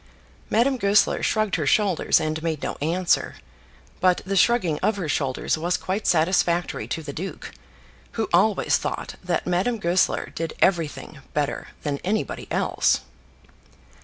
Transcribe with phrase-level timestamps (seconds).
[0.49, 3.35] Madame Goesler shrugged her shoulders and made no answer;
[3.99, 7.51] but the shrugging of her shoulders was quite satisfactory to the duke,
[8.13, 13.01] who always thought that Madame Goesler did everything better than anybody else.